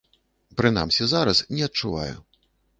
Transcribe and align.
Прынамсі, 0.61 1.03
зараз 1.13 1.45
не 1.55 1.63
адчуваю. 1.71 2.13